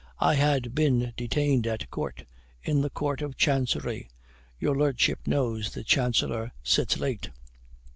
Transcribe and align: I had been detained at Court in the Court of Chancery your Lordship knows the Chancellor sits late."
I 0.19 0.33
had 0.33 0.73
been 0.73 1.13
detained 1.15 1.67
at 1.67 1.91
Court 1.91 2.25
in 2.63 2.81
the 2.81 2.89
Court 2.89 3.21
of 3.21 3.37
Chancery 3.37 4.09
your 4.59 4.75
Lordship 4.75 5.27
knows 5.27 5.75
the 5.75 5.83
Chancellor 5.83 6.53
sits 6.63 6.97
late." 6.97 7.29